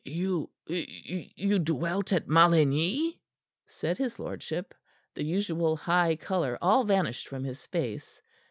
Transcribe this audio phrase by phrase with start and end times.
[0.03, 3.21] "You you dwelt at Maligny?"
[3.67, 4.73] said his lordship,
[5.13, 8.19] the usual high color all vanished from his face.